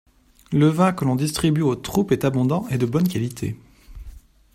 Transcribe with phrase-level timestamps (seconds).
[0.51, 3.55] Le vin que l'on distribue aux troupes est abondant et de bonne qualité.